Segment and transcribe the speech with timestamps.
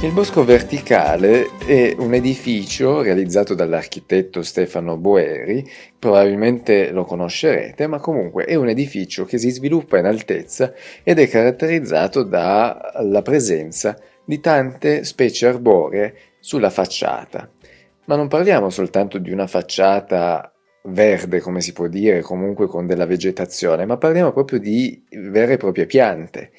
[0.00, 5.68] Il bosco verticale è un edificio realizzato dall'architetto Stefano Boeri,
[5.98, 10.72] probabilmente lo conoscerete, ma comunque è un edificio che si sviluppa in altezza
[11.02, 17.50] ed è caratterizzato dalla presenza di tante specie arboree sulla facciata.
[18.04, 20.52] Ma non parliamo soltanto di una facciata
[20.84, 25.56] verde, come si può dire, comunque con della vegetazione, ma parliamo proprio di vere e
[25.56, 26.52] proprie piante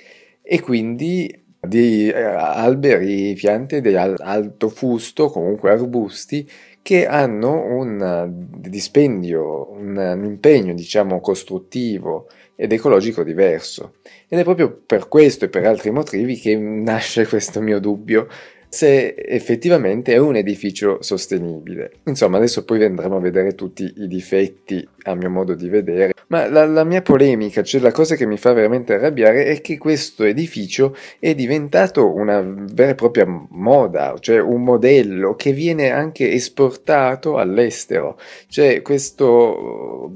[0.44, 6.50] e quindi di eh, alberi, piante di alto fusto, comunque arbusti,
[6.82, 13.96] che hanno un dispendio, un, un impegno, diciamo, costruttivo ed ecologico diverso.
[14.28, 18.28] Ed è proprio per questo e per altri motivi che nasce questo mio dubbio
[18.72, 21.92] se effettivamente è un edificio sostenibile.
[22.06, 26.48] Insomma, adesso poi andremo a vedere tutti i difetti a mio modo di vedere, ma
[26.48, 30.24] la, la, mia polemica, cioè la cosa che mi fa veramente arrabbiare è che questo
[30.24, 37.38] edificio è diventato una vera e propria moda, cioè un modello che viene anche esportato
[37.38, 40.12] all'estero, cioè questo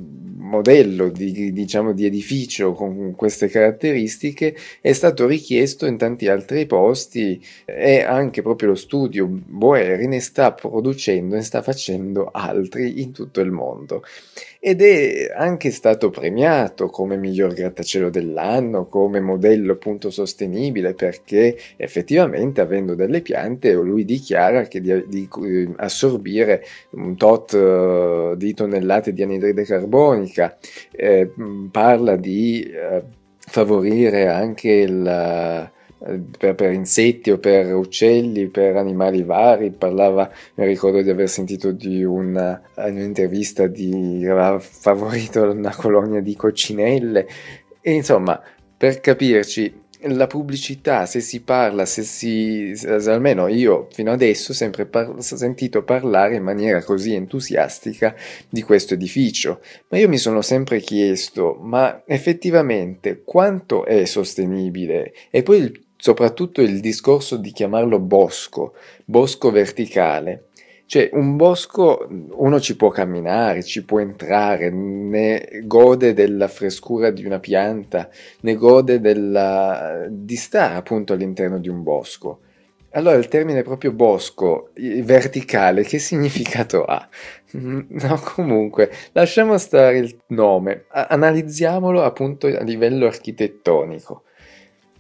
[0.54, 7.44] modello di, diciamo, di edificio con queste caratteristiche è stato richiesto in tanti altri posti
[7.66, 13.42] e anche proprio lo studio Boeri ne sta producendo, ne sta facendo altri in tutto
[13.42, 14.04] il mondo.
[14.60, 22.62] Ed è anche stato premiato come miglior grattacielo dell'anno, come modello appunto sostenibile perché effettivamente
[22.62, 25.28] avendo delle piante lui dichiara che di, di
[25.78, 30.58] assorbire un tot uh, di tonnellate di anidride carbonica,
[30.92, 31.32] eh,
[31.72, 33.04] parla di eh,
[33.38, 35.72] favorire anche il
[36.38, 39.72] per, per, insetti o per uccelli, per animali vari.
[39.72, 46.36] Parlava, mi ricordo di aver sentito di una, un'intervista di aveva favorito una colonia di
[46.36, 47.28] coccinelle.
[47.82, 48.42] E insomma,
[48.78, 52.74] per capirci, la pubblicità, se si parla, se si,
[53.06, 58.16] almeno io fino adesso ho sempre par- sentito parlare in maniera così entusiastica
[58.50, 65.14] di questo edificio, ma io mi sono sempre chiesto, ma effettivamente quanto è sostenibile?
[65.30, 68.74] E poi il soprattutto il discorso di chiamarlo bosco,
[69.06, 70.48] bosco verticale.
[70.86, 77.24] Cioè un bosco uno ci può camminare, ci può entrare, ne gode della frescura di
[77.26, 78.10] una pianta,
[78.42, 82.42] ne gode della, di stare appunto all'interno di un bosco.
[82.92, 87.08] Allora il termine proprio bosco verticale che significato ha?
[87.52, 94.24] No, comunque, lasciamo stare il nome, analizziamolo appunto a livello architettonico.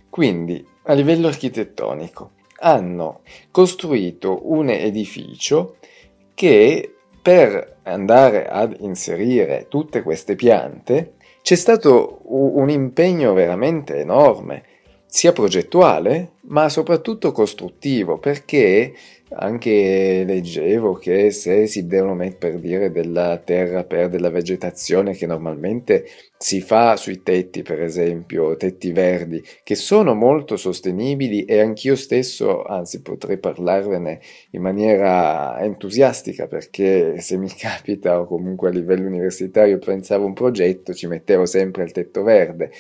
[0.10, 3.22] Quindi, a livello architettonico, hanno
[3.52, 5.78] costruito un edificio
[6.34, 14.64] che per andare ad inserire tutte queste piante c'è stato un impegno veramente enorme,
[15.16, 18.94] sia progettuale ma soprattutto costruttivo, perché
[19.30, 25.28] anche leggevo che se si devono mettere per dire della terra per della vegetazione che
[25.28, 31.96] normalmente si fa sui tetti, per esempio, tetti verdi, che sono molto sostenibili e anch'io
[31.96, 34.20] stesso, anzi potrei parlarvene
[34.52, 40.92] in maniera entusiastica perché se mi capita o comunque a livello universitario pensavo un progetto
[40.92, 42.72] ci mettevo sempre il tetto verde.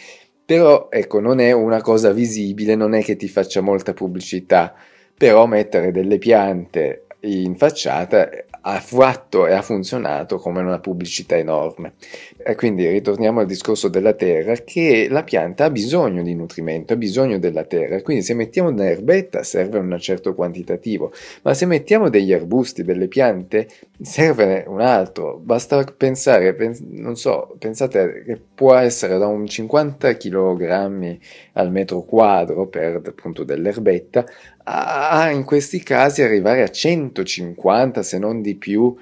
[0.53, 4.75] Però ecco, non è una cosa visibile, non è che ti faccia molta pubblicità.
[5.17, 8.29] Però mettere delle piante in facciata
[8.65, 11.93] ha fatto e ha funzionato come una pubblicità enorme.
[12.37, 16.95] E quindi ritorniamo al discorso della terra, che la pianta ha bisogno di nutrimento, ha
[16.95, 22.31] bisogno della terra, quindi se mettiamo un'erbetta serve un certo quantitativo, ma se mettiamo degli
[22.31, 23.67] arbusti, delle piante,
[24.01, 25.39] serve un altro.
[25.41, 31.17] Basta pensare, pens- non so, pensate che può essere da un 50 kg
[31.53, 34.25] al metro quadro per appunto dell'erbetta
[34.63, 38.95] a in questi casi arrivare a 150 se non di più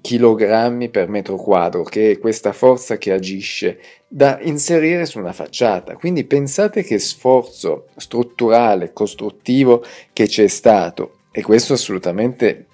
[0.00, 5.96] chilogrammi per metro quadro, che è questa forza che agisce da inserire su una facciata.
[5.96, 12.66] Quindi pensate che sforzo strutturale, costruttivo che c'è stato, e questo assolutamente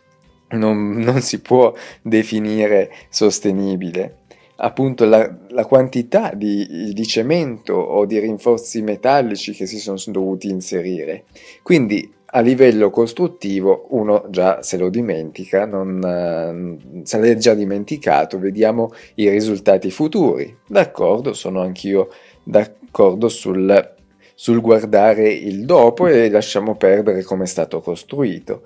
[0.50, 4.18] non, non si può definire sostenibile
[4.56, 10.48] appunto la, la quantità di, di, cemento o di rinforzi metallici che si sono dovuti
[10.48, 11.24] inserire.
[11.62, 18.92] Quindi a livello costruttivo uno già se lo dimentica, non, se l'è già dimenticato, vediamo
[19.16, 20.56] i risultati futuri.
[20.66, 22.08] D'accordo, sono anch'io
[22.42, 23.94] d'accordo sul,
[24.34, 28.62] sul guardare il dopo e lasciamo perdere come è stato costruito.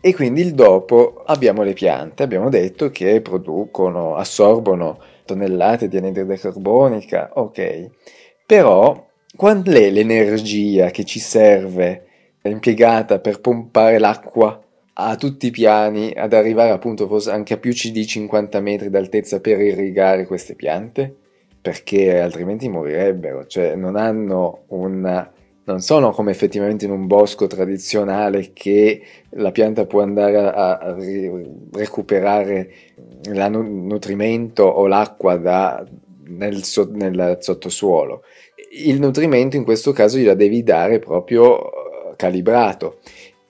[0.00, 6.38] E quindi il dopo abbiamo le piante, abbiamo detto che producono, assorbono tonnellate di anidride
[6.38, 7.90] carbonica, ok.
[8.46, 9.06] Però
[9.36, 12.06] qual è l'energia che ci serve
[12.48, 14.62] impiegata per pompare l'acqua
[14.94, 19.60] a tutti i piani ad arrivare appunto anche a più di 50 metri d'altezza per
[19.60, 21.14] irrigare queste piante?
[21.60, 25.30] Perché altrimenti morirebbero, cioè non hanno una
[25.70, 30.96] non sono come effettivamente in un bosco tradizionale che la pianta può andare a, a
[31.72, 32.72] recuperare
[33.22, 35.86] il nutrimento o l'acqua da,
[36.24, 38.24] nel, so, nel sottosuolo.
[38.72, 41.70] Il nutrimento in questo caso gliela devi dare proprio
[42.20, 42.98] calibrato.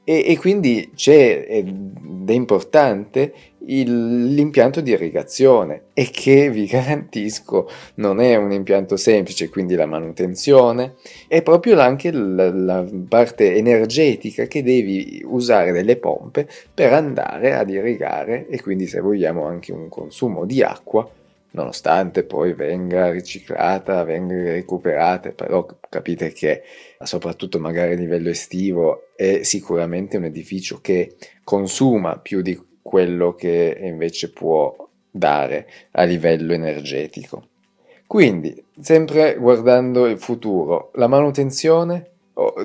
[0.04, 3.32] E, e quindi c'è ed è importante
[3.66, 9.86] il, l'impianto di irrigazione e che vi garantisco non è un impianto semplice, quindi la
[9.86, 10.94] manutenzione,
[11.26, 17.68] è proprio anche la, la parte energetica che devi usare delle pompe per andare ad
[17.68, 21.08] irrigare e quindi se vogliamo anche un consumo di acqua
[21.52, 26.62] nonostante poi venga riciclata, venga recuperata, però capite che
[27.02, 33.76] soprattutto magari a livello estivo è sicuramente un edificio che consuma più di quello che
[33.80, 37.48] invece può dare a livello energetico.
[38.06, 42.10] Quindi, sempre guardando il futuro, la manutenzione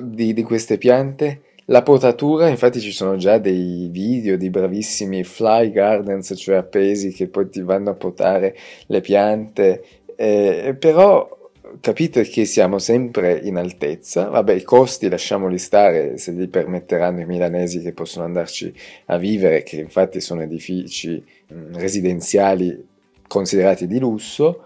[0.02, 5.70] di, di queste piante la potatura, infatti ci sono già dei video di bravissimi fly
[5.70, 9.84] gardens, cioè appesi che poi ti vanno a potare le piante,
[10.14, 11.34] eh, però
[11.80, 17.26] capite che siamo sempre in altezza, vabbè i costi lasciamoli stare se li permetteranno i
[17.26, 18.72] milanesi che possono andarci
[19.06, 21.22] a vivere, che infatti sono edifici
[21.52, 22.86] mm, residenziali
[23.26, 24.62] considerati di lusso,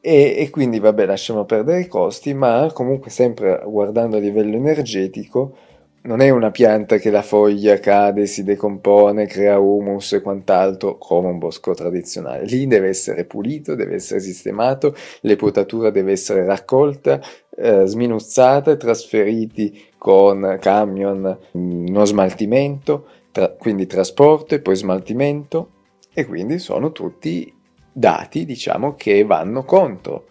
[0.00, 5.56] e, e, quindi vabbè lasciamo perdere i costi, ma comunque sempre guardando a livello energetico
[6.02, 11.28] non è una pianta che la foglia cade, si decompone, crea humus e quant'altro come
[11.28, 12.44] un bosco tradizionale.
[12.44, 17.20] Lì deve essere pulito, deve essere sistemato, le potature deve essere raccolta,
[17.56, 25.70] eh, sminuzzata e trasferiti con camion, uno smaltimento, tra- quindi trasporto e poi smaltimento
[26.14, 27.52] e quindi sono tutti
[27.92, 30.26] dati, diciamo, che vanno contro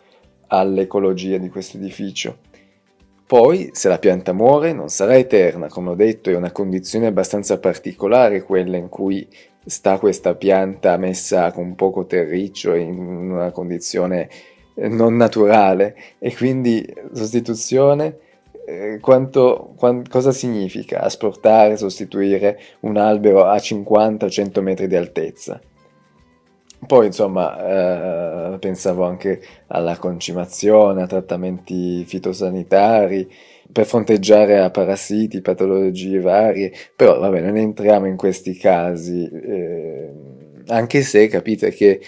[0.48, 2.38] all'ecologia di questo edificio.
[3.28, 7.60] Poi, se la pianta muore, non sarà eterna, come ho detto, è una condizione abbastanza
[7.60, 9.28] particolare quella in cui
[9.66, 14.30] sta questa pianta messa con poco terriccio in una condizione
[14.76, 18.18] eh, non naturale e quindi sostituzione
[18.66, 25.60] eh, quanto, quant, cosa significa asportare, sostituire un albero a 50-100 metri di altezza?
[26.86, 33.30] Poi insomma eh, pensavo anche alla concimazione, a trattamenti fitosanitari
[33.72, 40.10] per fronteggiare a parassiti, patologie varie, però vabbè non entriamo in questi casi, eh,
[40.68, 42.00] anche se capite che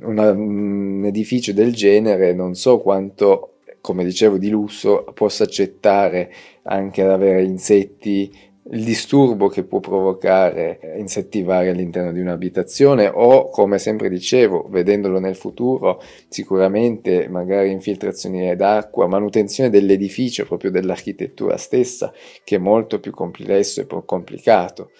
[0.00, 6.32] una, un edificio del genere non so quanto come dicevo di lusso possa accettare
[6.64, 8.32] anche ad avere insetti
[8.70, 15.20] il disturbo che può provocare eh, insettivare all'interno di un'abitazione o, come sempre dicevo, vedendolo
[15.20, 23.12] nel futuro, sicuramente magari infiltrazioni d'acqua, manutenzione dell'edificio, proprio dell'architettura stessa, che è molto più
[23.12, 24.90] complesso e più complicato.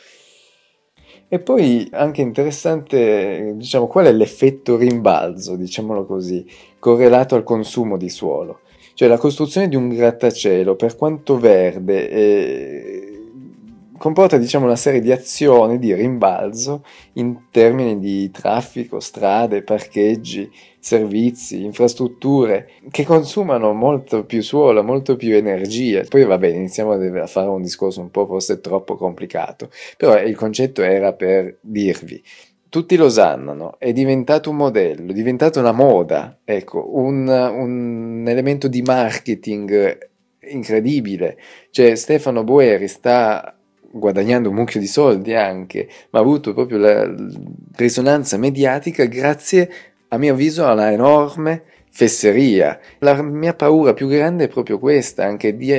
[1.29, 6.47] E poi anche interessante, diciamo, qual è l'effetto rimbalzo, diciamolo così,
[6.79, 8.61] correlato al consumo di suolo.
[8.95, 13.06] Cioè la costruzione di un grattacielo, per quanto verde, eh,
[13.99, 16.85] comporta diciamo una serie di azioni di rimbalzo
[17.15, 25.35] in termini di traffico, strade, parcheggi, servizi, infrastrutture che consumano molto più suolo, molto più
[25.35, 26.03] energia.
[26.09, 30.37] Poi va bene, iniziamo a fare un discorso un po' forse troppo complicato, però il
[30.37, 32.23] concetto era per dirvi
[32.69, 33.77] tutti lo sanno, no?
[33.79, 39.99] è diventato un modello, è diventata una moda, ecco, un, un elemento di marketing
[40.49, 41.39] incredibile.
[41.71, 43.57] Cioè Stefano Boeri sta
[43.91, 47.15] guadagnando un mucchio di soldi anche, ma ha avuto proprio la
[47.77, 49.71] risonanza mediatica grazie,
[50.09, 52.79] a mio avviso, alla enorme fesseria.
[52.99, 55.73] La mia paura più grande è proprio questa, anche, di,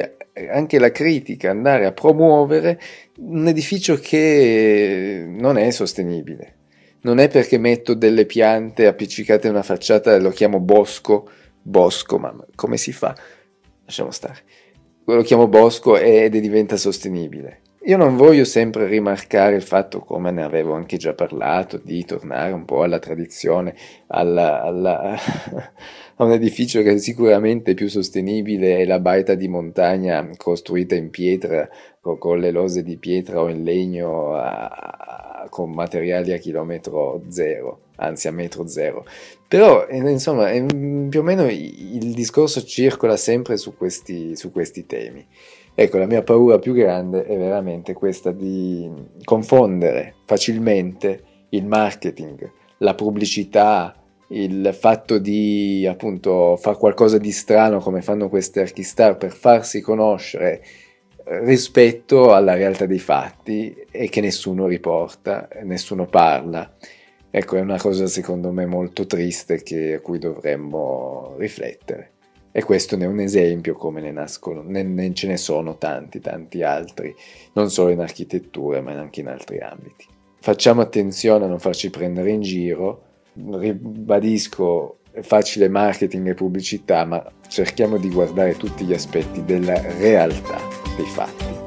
[0.50, 2.80] anche la critica, andare a promuovere
[3.20, 6.56] un edificio che non è sostenibile.
[7.02, 11.30] Non è perché metto delle piante appiccicate a una facciata e lo chiamo bosco,
[11.62, 13.16] bosco, ma come si fa?
[13.86, 14.40] Lasciamo stare.
[15.06, 17.62] Lo chiamo bosco ed diventa sostenibile.
[17.88, 22.52] Io non voglio sempre rimarcare il fatto, come ne avevo anche già parlato, di tornare
[22.52, 23.76] un po' alla tradizione,
[24.08, 25.16] alla, alla,
[26.18, 31.10] a un edificio che sicuramente è più sostenibile è la baita di montagna costruita in
[31.10, 31.70] pietra,
[32.02, 37.24] con, con le lose di pietra o in legno, a, a, con materiali a chilometro
[37.30, 37.84] zero.
[37.96, 39.06] anzi a metro zero.
[39.48, 45.26] Però, eh, insomma, più o meno il discorso circola sempre su questi, su questi temi.
[45.80, 48.90] Ecco, la mia paura più grande è veramente questa di
[49.24, 53.94] confondere facilmente il marketing, la pubblicità,
[54.30, 60.64] il fatto di appunto fare qualcosa di strano come fanno queste archistar per farsi conoscere
[61.44, 66.74] rispetto alla realtà dei fatti e che nessuno riporta, nessuno parla.
[67.30, 72.14] Ecco, è una cosa secondo me molto triste che, a cui dovremmo riflettere.
[72.58, 76.20] E questo ne è un esempio come ne nascono, ne, ne, ce ne sono tanti,
[76.20, 77.14] tanti altri,
[77.54, 80.08] non solo in architettura ma anche in altri ambiti.
[80.40, 87.24] Facciamo attenzione a non farci prendere in giro, ribadisco è facile marketing e pubblicità, ma
[87.48, 90.58] cerchiamo di guardare tutti gli aspetti della realtà
[90.96, 91.67] dei fatti.